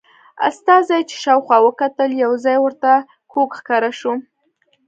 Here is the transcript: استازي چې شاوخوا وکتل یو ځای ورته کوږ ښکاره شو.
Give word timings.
استازي 0.49 0.99
چې 1.09 1.15
شاوخوا 1.23 1.57
وکتل 1.67 2.09
یو 2.23 2.31
ځای 2.45 2.57
ورته 2.61 2.91
کوږ 3.31 3.49
ښکاره 3.59 3.91
شو. 3.99 4.13